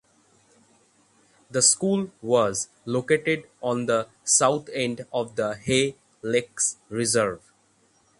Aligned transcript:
The 1.51 1.61
school 1.61 2.09
was 2.23 2.69
located 2.85 3.47
on 3.61 3.85
the 3.85 4.07
south 4.23 4.67
end 4.73 5.05
of 5.13 5.35
the 5.35 5.53
Hay 5.55 5.95
Lakes 6.23 6.77
reserve. 6.89 7.51